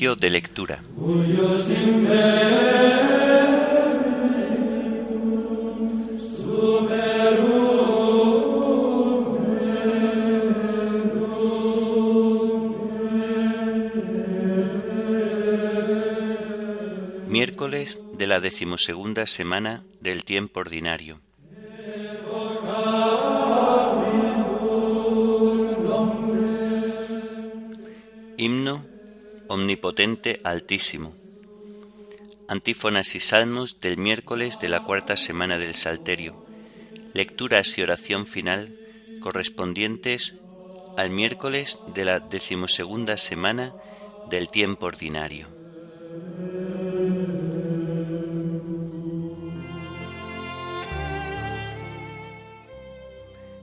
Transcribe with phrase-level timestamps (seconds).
[0.00, 0.80] De lectura.
[17.28, 21.20] Miércoles de la decimosegunda semana del tiempo ordinario.
[28.38, 28.89] Himno
[29.52, 31.12] Omnipotente Altísimo.
[32.46, 36.46] Antífonas y salmos del miércoles de la cuarta semana del Salterio.
[37.14, 38.78] Lecturas y oración final
[39.20, 40.38] correspondientes
[40.96, 43.74] al miércoles de la decimosegunda semana
[44.28, 45.48] del tiempo ordinario.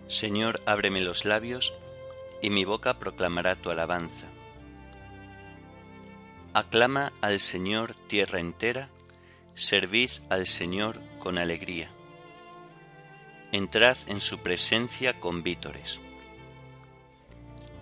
[0.09, 1.73] Señor, ábreme los labios,
[2.41, 4.27] y mi boca proclamará tu alabanza.
[6.59, 8.89] Aclama al Señor tierra entera,
[9.53, 11.91] servid al Señor con alegría.
[13.51, 16.01] Entrad en su presencia con vítores.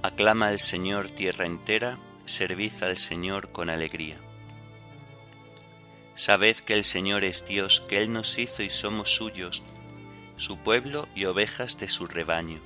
[0.02, 4.18] Aclama al Señor tierra entera, servid al Señor con alegría.
[6.16, 9.64] Sabed que el Señor es Dios, que Él nos hizo y somos suyos,
[10.36, 12.60] su pueblo y ovejas de su rebaño.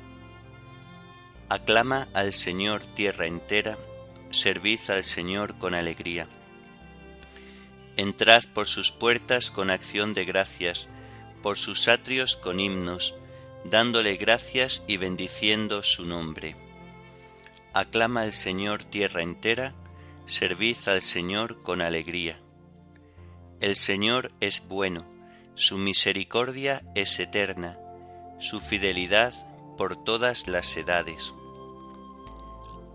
[1.50, 3.78] Aclama al Señor tierra entera,
[4.32, 6.28] servid al Señor con alegría.
[7.98, 10.90] Entrad por sus puertas con acción de gracias,
[11.42, 13.16] por sus atrios con himnos,
[13.66, 16.56] dándole gracias y bendiciendo su nombre.
[17.74, 19.74] Aclama al Señor tierra entera,
[20.26, 22.40] servid al Señor con alegría.
[23.60, 25.06] El Señor es bueno,
[25.56, 27.78] su misericordia es eterna,
[28.40, 29.34] su fidelidad
[29.78, 31.34] por todas las edades.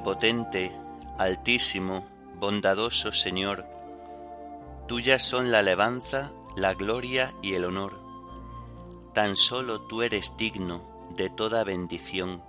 [0.00, 0.72] Omnipotente,
[1.18, 2.06] altísimo,
[2.36, 3.66] bondadoso Señor,
[4.88, 8.00] tuyas son la alabanza, la gloria y el honor.
[9.12, 10.80] Tan solo tú eres digno
[11.16, 12.42] de toda bendición,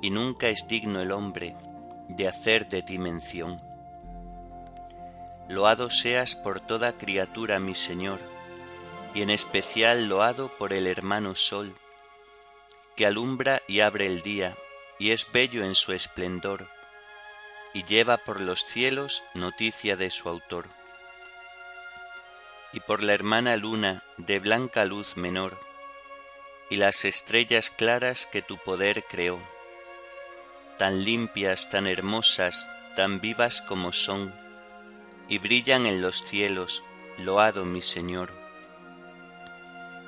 [0.00, 1.54] y nunca es digno el hombre
[2.08, 3.60] de hacer de ti mención.
[5.50, 8.20] Loado seas por toda criatura, mi Señor,
[9.14, 11.74] y en especial loado por el hermano Sol,
[12.96, 14.56] que alumbra y abre el día,
[14.98, 16.68] y es bello en su esplendor,
[17.72, 20.66] y lleva por los cielos noticia de su autor.
[22.72, 25.58] Y por la hermana luna de blanca luz menor,
[26.70, 29.40] y las estrellas claras que tu poder creó,
[30.78, 34.34] tan limpias, tan hermosas, tan vivas como son,
[35.28, 36.84] y brillan en los cielos,
[37.18, 38.32] loado mi Señor.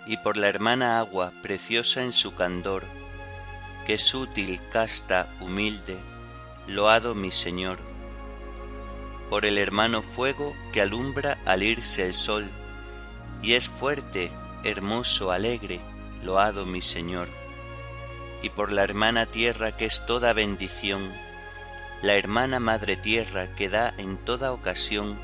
[0.06, 2.84] Y por la hermana agua, preciosa en su candor,
[3.86, 5.96] que es útil, casta, humilde,
[6.66, 7.78] loado mi Señor.
[9.30, 12.50] Por el hermano fuego que alumbra al irse el sol,
[13.42, 14.32] y es fuerte,
[14.64, 15.80] hermoso, alegre,
[16.24, 17.28] loado mi Señor.
[18.42, 21.12] Y por la hermana tierra que es toda bendición,
[22.02, 25.16] la hermana madre tierra que da en toda ocasión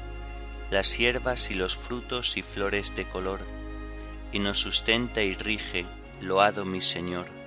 [0.71, 3.41] las hierbas y los frutos y flores de color,
[4.31, 5.85] y nos sustenta y rige,
[6.21, 7.42] loado mi Señor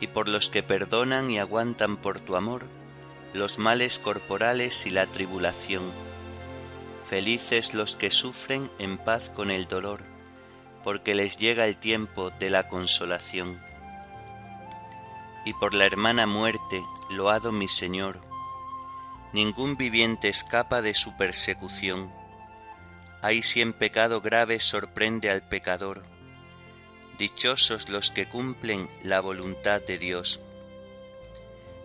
[0.00, 2.64] y por los que perdonan y aguantan por tu amor
[3.36, 5.82] los males corporales y la tribulación.
[7.06, 10.00] Felices los que sufren en paz con el dolor,
[10.82, 13.60] porque les llega el tiempo de la consolación.
[15.44, 18.20] Y por la hermana muerte, loado mi Señor,
[19.32, 22.10] ningún viviente escapa de su persecución.
[23.22, 26.04] Ahí si en pecado grave sorprende al pecador,
[27.18, 30.40] Dichosos los que cumplen la voluntad de Dios.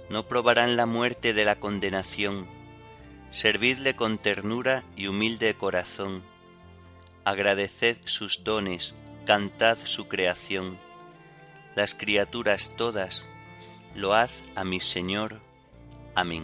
[0.10, 2.48] No probarán la muerte de la condenación.
[3.30, 6.22] Servidle con ternura y humilde corazón.
[7.24, 8.94] Agradeced sus dones,
[9.26, 10.78] cantad su creación.
[11.76, 13.30] Las criaturas todas,
[13.96, 15.40] load a mi Señor.
[16.14, 16.44] Amén.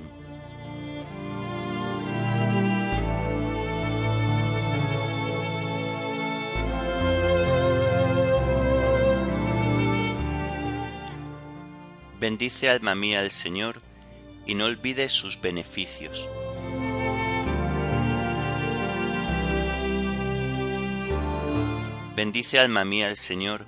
[12.19, 13.83] Bendice alma mía al Señor,
[14.47, 16.27] y no olvides sus beneficios.
[22.15, 23.67] Bendice alma mía al Señor,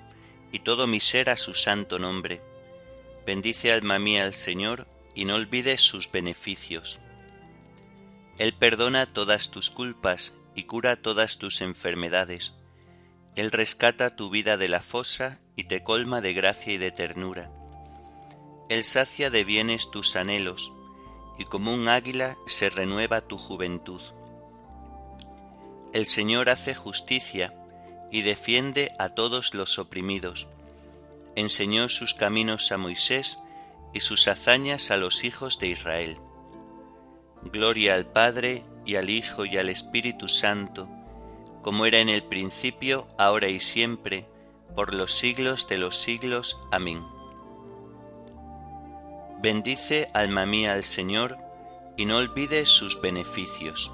[0.52, 2.42] y todo mi ser a su santo nombre.
[3.24, 7.00] Bendice alma mía al Señor, y no olvides sus beneficios.
[8.40, 12.56] Él perdona todas tus culpas y cura todas tus enfermedades.
[13.36, 17.52] Él rescata tu vida de la fosa y te colma de gracia y de ternura.
[18.70, 20.72] Él sacia de bienes tus anhelos,
[21.38, 24.02] y como un águila se renueva tu juventud.
[25.92, 27.54] El Señor hace justicia
[28.12, 30.48] y defiende a todos los oprimidos.
[31.36, 33.40] Enseñó sus caminos a Moisés
[33.94, 36.18] y sus hazañas a los hijos de Israel.
[37.42, 40.88] Gloria al Padre y al Hijo y al Espíritu Santo,
[41.64, 44.26] como era en el principio, ahora y siempre,
[44.76, 46.60] por los siglos de los siglos.
[46.72, 47.04] Amén.
[49.42, 51.38] Bendice alma mía al Señor,
[51.96, 53.90] y no olvides sus beneficios.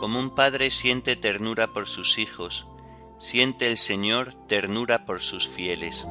[0.00, 2.66] Como un padre siente ternura por sus hijos,
[3.18, 6.08] siente el Señor ternura por sus fieles.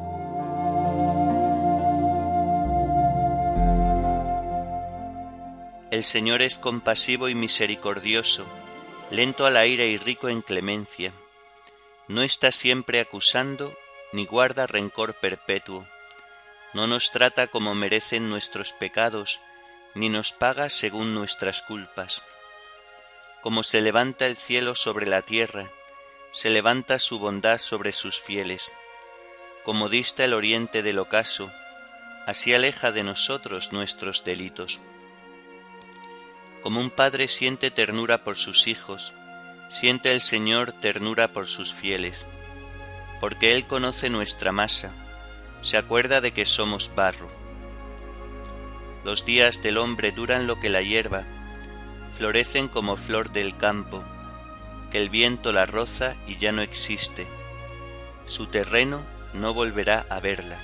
[5.90, 8.46] El Señor es compasivo y misericordioso,
[9.10, 11.14] lento a la ira y rico en clemencia.
[12.08, 13.78] No está siempre acusando,
[14.12, 15.88] ni guarda rencor perpetuo.
[16.74, 19.40] No nos trata como merecen nuestros pecados,
[19.96, 22.24] ni nos paga según nuestras culpas.
[23.42, 25.72] Como se levanta el cielo sobre la tierra,
[26.34, 28.74] se levanta su bondad sobre sus fieles.
[29.64, 31.52] Como dista el oriente del ocaso,
[32.26, 34.82] así aleja de nosotros nuestros delitos.
[36.68, 39.14] Como un padre siente ternura por sus hijos,
[39.70, 42.28] siente el Señor ternura por sus fieles,
[43.22, 44.92] porque Él conoce nuestra masa,
[45.62, 47.30] se acuerda de que somos barro.
[49.06, 51.24] Los días del hombre duran lo que la hierba,
[52.12, 54.04] florecen como flor del campo,
[54.92, 57.28] que el viento la roza y ya no existe,
[58.26, 60.60] su terreno no volverá a verla.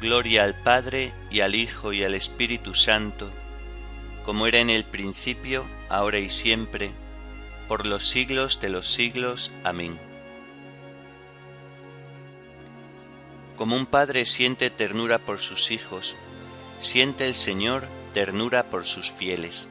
[0.00, 3.30] Gloria al Padre y al Hijo y al Espíritu Santo,
[4.28, 6.90] como era en el principio, ahora y siempre,
[7.66, 9.50] por los siglos de los siglos.
[9.64, 9.98] Amén.
[13.56, 16.14] Como un padre siente ternura por sus hijos,
[16.82, 19.70] siente el Señor ternura por sus fieles.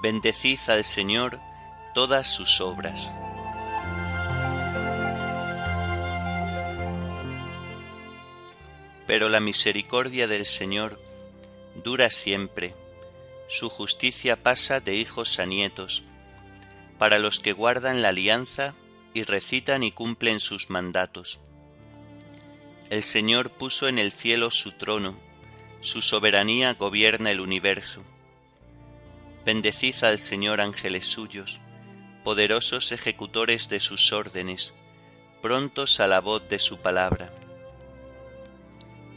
[0.00, 1.38] Bendecid al Señor
[1.92, 3.14] todas sus obras
[9.12, 10.98] Pero la misericordia del Señor
[11.84, 12.74] dura siempre,
[13.46, 16.02] su justicia pasa de hijos a nietos,
[16.96, 18.74] para los que guardan la alianza
[19.12, 21.40] y recitan y cumplen sus mandatos.
[22.88, 25.18] El Señor puso en el cielo su trono,
[25.82, 28.02] su soberanía gobierna el universo.
[29.44, 31.60] Bendecid al Señor ángeles suyos,
[32.24, 34.74] poderosos ejecutores de sus órdenes,
[35.42, 37.30] prontos a la voz de su palabra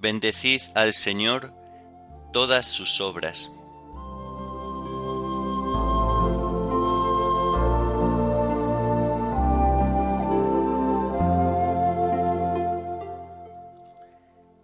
[0.00, 1.52] Bendecid al Señor
[2.32, 3.52] todas sus obras.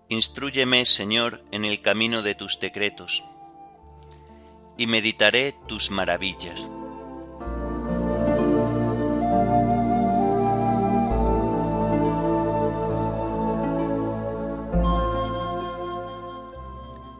[0.08, 3.22] Instrúyeme, Señor, en el camino de tus decretos,
[4.78, 6.70] y meditaré tus maravillas.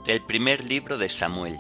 [0.07, 1.59] El primer libro de Samuel.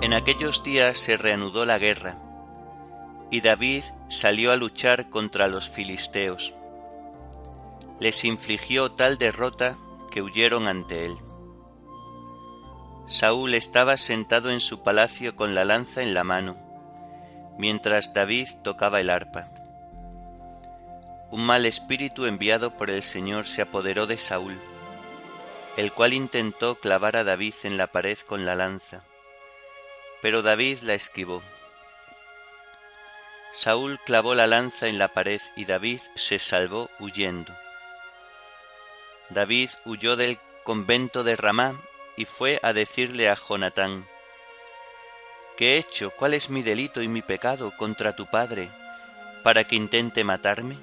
[0.00, 2.16] En aquellos días se reanudó la guerra,
[3.30, 6.54] y David salió a luchar contra los filisteos.
[8.00, 9.76] Les infligió tal derrota
[10.10, 11.18] que huyeron ante él.
[13.06, 16.56] Saúl estaba sentado en su palacio con la lanza en la mano,
[17.58, 19.55] mientras David tocaba el arpa.
[21.30, 24.56] Un mal espíritu enviado por el Señor se apoderó de Saúl,
[25.76, 29.02] el cual intentó clavar a David en la pared con la lanza,
[30.22, 31.42] pero David la esquivó.
[33.52, 37.52] Saúl clavó la lanza en la pared y David se salvó huyendo.
[39.30, 41.80] David huyó del convento de Ramá
[42.16, 44.06] y fue a decirle a Jonatán,
[45.56, 46.10] ¿Qué he hecho?
[46.10, 48.70] ¿Cuál es mi delito y mi pecado contra tu padre
[49.42, 50.76] para que intente matarme?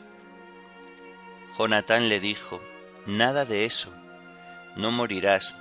[1.58, 2.62] Jonatán le dijo,
[3.06, 3.94] Nada de eso,
[4.76, 5.56] no morirás.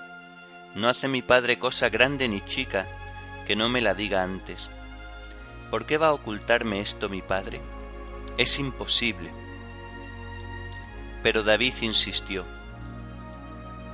[0.74, 2.86] No hace mi padre cosa grande ni chica
[3.46, 4.70] que no me la diga antes.
[5.70, 7.60] ¿Por qué va a ocultarme esto mi padre?
[8.38, 9.30] Es imposible.
[11.22, 12.46] Pero David insistió,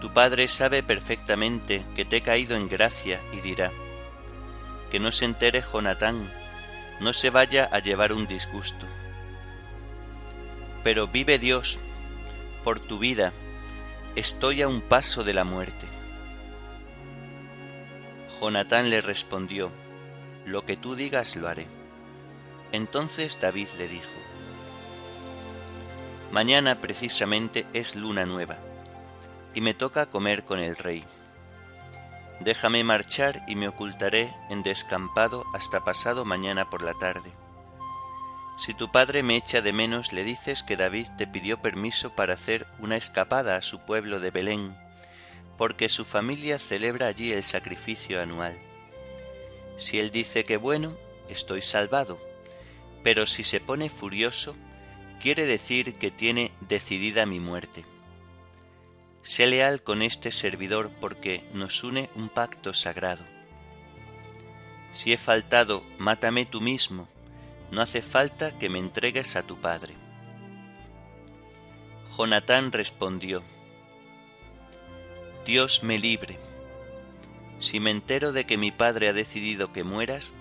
[0.01, 3.73] Tu padre sabe perfectamente que te he caído en gracia y dirá,
[4.91, 6.33] que no se entere Jonatán,
[7.01, 8.87] no se vaya a llevar un disgusto.
[10.85, 11.81] Pero vive Dios,
[12.69, 13.33] por tu vida,
[14.15, 15.87] estoy a un paso de la muerte.
[18.43, 19.73] Jonatán le respondió,
[20.45, 21.67] Lo que tú digas lo haré.
[22.73, 24.19] Entonces David le dijo,
[26.31, 28.59] Mañana precisamente es luna nueva,
[29.55, 31.03] y me toca comer con el rey.
[32.41, 37.33] Déjame marchar y me ocultaré en descampado hasta pasado mañana por la tarde.
[38.59, 42.35] Si tu padre me echa de menos, le dices que David te pidió permiso para
[42.35, 44.77] hacer una escapada a su pueblo de Belén,
[45.57, 48.59] porque su familia celebra allí el sacrificio anual.
[49.77, 50.97] Si él dice que bueno,
[51.29, 52.19] estoy salvado,
[53.05, 54.57] pero si se pone furioso,
[55.23, 57.85] quiere decir que tiene decidida mi muerte.
[59.23, 63.25] Sé leal con este servidor porque nos une un pacto sagrado.
[64.91, 67.07] Si he faltado, mátame tú mismo,
[67.71, 69.95] no hace falta que me entregues a tu padre.
[72.17, 73.43] Jonatán respondió,
[75.45, 76.39] Dios me libre.
[77.59, 80.33] Si me entero de que mi padre ha decidido que mueras,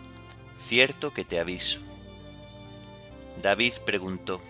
[0.55, 1.79] cierto que te aviso.
[3.41, 4.41] David preguntó,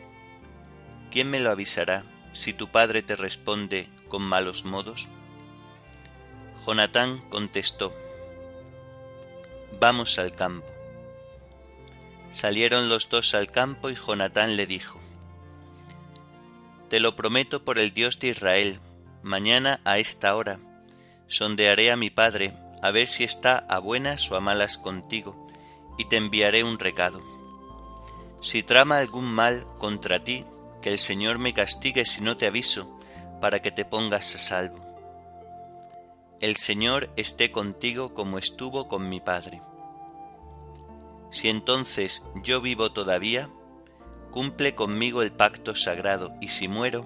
[1.12, 5.10] ¿quién me lo avisará si tu padre te responde con malos modos?
[6.66, 7.94] Jonatán contestó,
[9.80, 10.77] Vamos al campo.
[12.32, 15.00] Salieron los dos al campo y Jonatán le dijo,
[16.90, 18.80] Te lo prometo por el Dios de Israel,
[19.24, 20.60] mañana a esta hora
[21.28, 25.48] sondearé a mi padre a ver si está a buenas o a malas contigo,
[25.98, 27.22] y te enviaré un recado.
[28.42, 30.46] Si trama algún mal contra ti,
[30.82, 33.00] que el Señor me castigue si no te aviso,
[33.42, 34.86] para que te pongas a salvo.
[36.40, 39.60] El Señor esté contigo como estuvo con mi Padre.
[41.38, 43.48] Si entonces yo vivo todavía,
[44.32, 47.06] cumple conmigo el pacto sagrado, y si muero,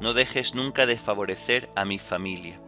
[0.00, 2.60] no dejes nunca de favorecer a mi familia.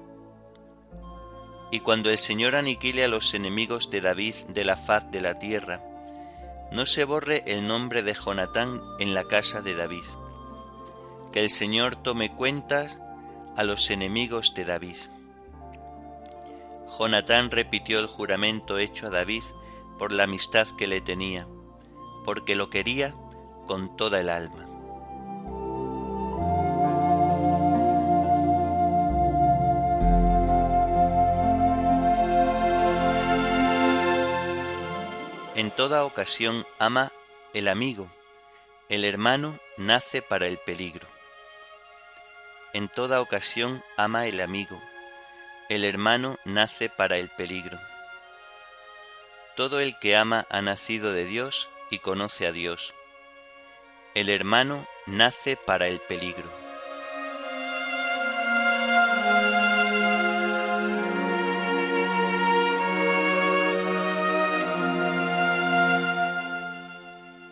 [1.70, 5.38] Y cuando el Señor aniquile a los enemigos de David de la faz de la
[5.38, 5.82] tierra,
[6.72, 10.04] no se borre el nombre de Jonatán en la casa de David
[11.36, 12.98] que el Señor tome cuentas
[13.58, 14.96] a los enemigos de David.
[16.98, 19.42] Jonatán repitió el juramento hecho a David
[19.98, 21.46] por la amistad que le tenía,
[22.24, 23.14] porque lo quería
[23.66, 24.66] con toda el alma.
[35.56, 37.10] En toda ocasión ama
[37.54, 38.08] el amigo,
[38.90, 41.08] el hermano nace para el peligro.
[42.74, 44.78] En toda ocasión ama el amigo,
[45.70, 47.78] el hermano nace para el peligro.
[49.56, 52.94] Todo el que ama ha nacido de Dios y conoce a Dios.
[54.14, 56.44] El hermano nace para el peligro.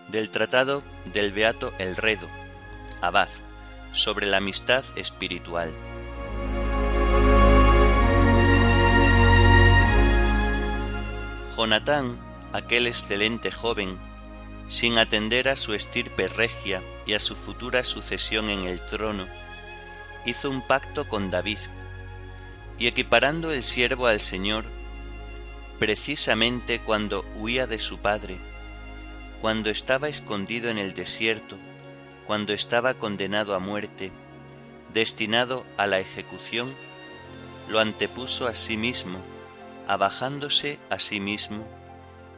[0.08, 2.28] Del Tratado del Beato Elredo,
[3.00, 3.30] Abad
[3.92, 5.72] sobre la amistad espiritual.
[11.56, 12.18] Jonatán,
[12.52, 13.96] aquel excelente joven,
[14.66, 19.26] sin atender a su estirpe regia y a su futura sucesión en el trono,
[20.26, 21.58] hizo un pacto con David,
[22.78, 24.64] y equiparando el siervo al Señor,
[25.78, 28.38] precisamente cuando huía de su padre,
[29.40, 31.56] cuando estaba escondido en el desierto,
[32.26, 34.10] cuando estaba condenado a muerte,
[34.92, 36.74] destinado a la ejecución,
[37.68, 39.18] lo antepuso a sí mismo,
[39.88, 41.66] abajándose a sí mismo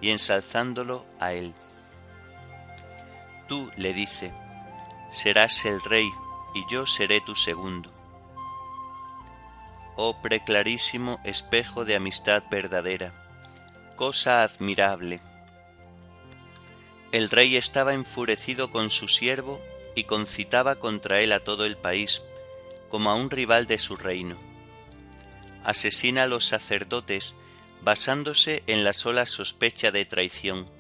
[0.01, 1.55] y ensalzándolo a él.
[3.49, 4.33] Tú, le dice,
[5.11, 6.09] serás el rey
[6.55, 7.91] y yo seré tu segundo.
[9.97, 13.15] Oh preclarísimo espejo de amistad verdadera,
[13.97, 15.21] cosa admirable.
[17.13, 19.61] El rey estaba enfurecido con su siervo
[19.95, 22.23] y concitaba contra él a todo el país,
[22.91, 24.46] como a un rival de su reino.
[25.67, 27.35] Asesina a los sacerdotes
[27.83, 30.71] basándose en la sola sospecha de traición.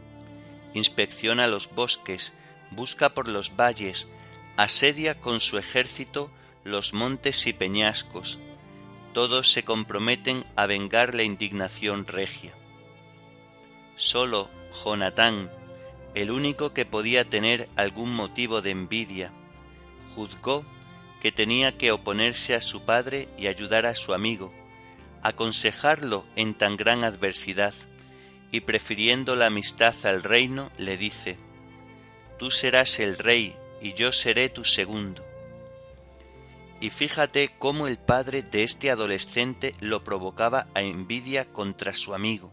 [0.74, 2.34] Inspecciona los bosques,
[2.70, 4.06] busca por los valles,
[4.56, 6.30] asedia con su ejército
[6.62, 8.38] los montes y peñascos.
[9.12, 12.52] Todos se comprometen a vengar la indignación regia.
[13.96, 14.48] Solo
[14.84, 15.50] Jonatán,
[16.14, 19.32] el único que podía tener algún motivo de envidia,
[20.14, 20.64] juzgó
[21.20, 24.52] que tenía que oponerse a su padre y ayudar a su amigo,
[25.26, 27.74] aconsejarlo en tan gran adversidad,
[28.52, 31.36] y prefiriendo la amistad al reino, le dice,
[32.38, 35.26] Tú serás el rey y yo seré tu segundo.
[36.80, 42.52] Y fíjate cómo el padre de este adolescente lo provocaba a envidia contra su amigo,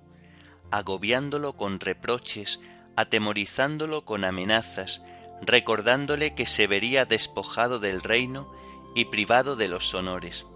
[0.71, 2.59] agobiándolo con reproches,
[2.95, 5.03] atemorizándolo con amenazas,
[5.43, 8.51] recordándole que se vería despojado del reino
[8.95, 10.47] y privado de los honores.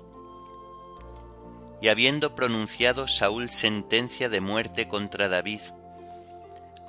[1.82, 5.62] Y habiendo pronunciado Saúl sentencia de muerte contra David,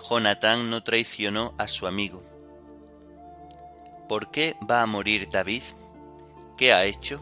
[0.08, 2.22] Jonatán no traicionó a su amigo.
[4.08, 5.62] ¿Por qué va a morir David?
[6.56, 7.20] ¿Qué ha hecho?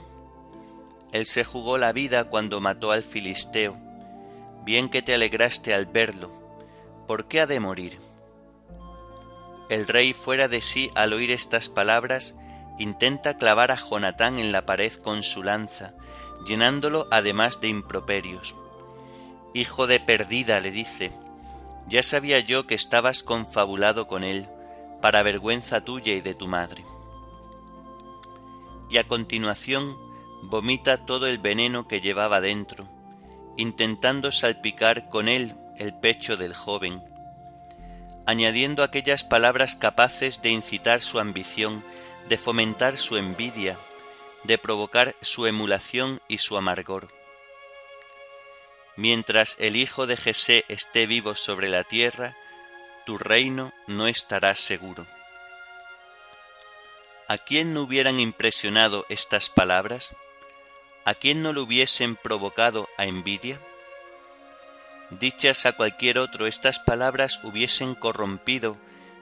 [1.12, 3.76] Él se jugó la vida cuando mató al filisteo.
[4.64, 6.30] Bien que te alegraste al verlo.
[7.06, 7.98] ¿Por qué ha de morir?
[9.68, 12.36] El rey fuera de sí al oír estas palabras,
[12.78, 15.94] intenta clavar a Jonatán en la pared con su lanza,
[16.46, 18.54] llenándolo además de improperios.
[19.54, 21.12] Hijo de perdida, le dice,
[21.88, 24.48] ya sabía yo que estabas confabulado con él,
[25.00, 26.84] para vergüenza tuya y de tu madre.
[28.88, 29.96] Y a continuación
[30.42, 32.88] vomita todo el veneno que llevaba dentro,
[33.56, 37.02] intentando salpicar con él el pecho del joven,
[38.26, 41.84] añadiendo aquellas palabras capaces de incitar su ambición,
[42.28, 43.76] de fomentar su envidia,
[44.46, 47.08] de provocar su emulación y su amargor.
[48.96, 52.34] Mientras el hijo de Jesé esté vivo sobre la tierra,
[53.04, 55.06] tu reino no estará seguro.
[57.28, 60.14] ¿A quién no hubieran impresionado estas palabras?
[61.04, 63.60] ¿A quién no lo hubiesen provocado a envidia?
[65.10, 68.76] Dichas a cualquier otro, estas palabras hubiesen corrompido,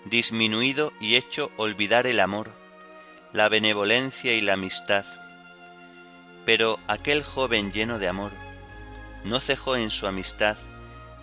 [0.04, 2.52] disminuido y hecho olvidar el amor,
[3.34, 5.04] la benevolencia y la amistad.
[6.46, 8.32] Pero aquel joven lleno de amor
[9.24, 10.56] no cejó en su amistad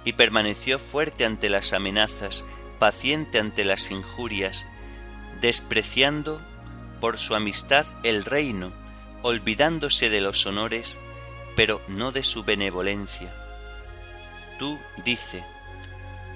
[0.05, 2.45] y permaneció fuerte ante las amenazas,
[2.77, 4.67] paciente ante las injurias,
[5.41, 6.39] despreciando
[6.99, 8.71] por su amistad el reino,
[9.23, 10.99] olvidándose de los honores,
[11.55, 13.33] pero no de su benevolencia
[14.61, 15.43] tú, dice,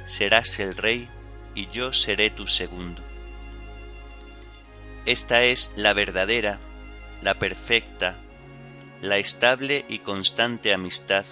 [0.07, 1.07] serás el rey
[1.53, 3.03] y yo seré tu segundo.
[5.05, 6.59] Esta es la verdadera,
[7.21, 8.15] la perfecta,
[9.01, 11.25] la estable y constante amistad,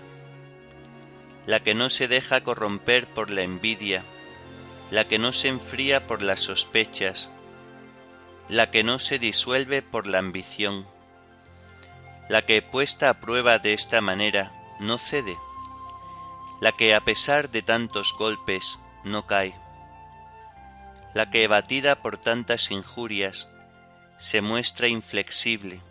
[1.46, 4.04] la que no se deja corromper por la envidia,
[4.92, 7.32] la que no se enfría por las sospechas,
[8.50, 10.86] la que no se disuelve por la ambición,
[12.30, 15.36] la que puesta a prueba de esta manera no cede
[16.64, 19.54] la que a pesar de tantos golpes no cae,
[21.14, 23.50] la que batida por tantas injurias
[24.24, 25.82] se muestra inflexible,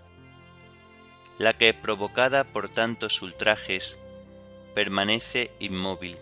[1.37, 3.99] la que provocada por tantos ultrajes
[4.75, 6.16] permanece inmóvil.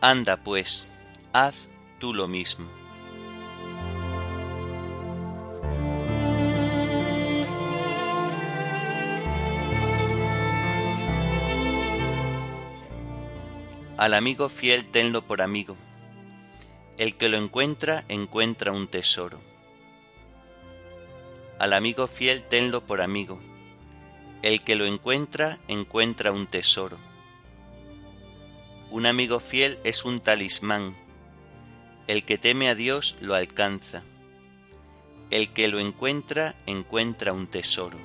[0.00, 0.88] Anda pues,
[1.34, 2.66] haz tú lo mismo.
[13.98, 15.76] Al amigo fiel tenlo por amigo.
[16.96, 19.47] El que lo encuentra encuentra un tesoro.
[21.58, 23.40] Al amigo fiel tenlo por amigo.
[24.42, 26.98] El que lo encuentra encuentra un tesoro.
[28.92, 30.94] Un amigo fiel es un talismán.
[32.06, 34.04] El que teme a Dios lo alcanza.
[35.30, 37.98] El que lo encuentra encuentra un tesoro.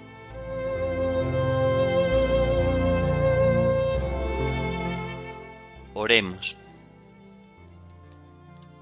[5.94, 6.58] Oremos.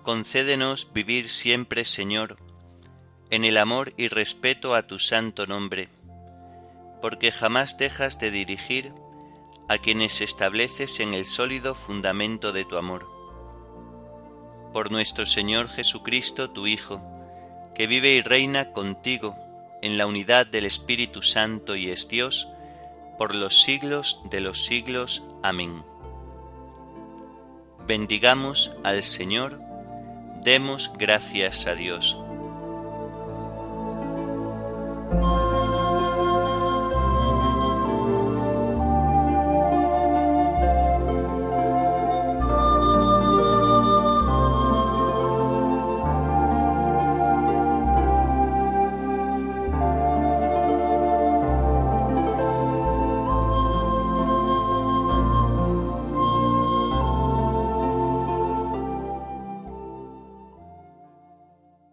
[0.02, 2.38] Concédenos vivir siempre, Señor,
[3.32, 5.88] en el amor y respeto a tu santo nombre,
[7.02, 8.94] porque jamás dejas de dirigir
[9.70, 13.10] a quienes estableces en el sólido fundamento de tu amor.
[14.74, 17.02] por nuestro Señor Jesucristo, tu Hijo,
[17.76, 19.36] que vive y reina contigo
[19.82, 22.48] en la unidad del Espíritu Santo y es Dios,
[23.18, 25.24] por los siglos de los siglos.
[25.44, 25.84] Amén.
[27.86, 29.60] Bendigamos al Señor,
[30.42, 32.18] demos gracias a Dios.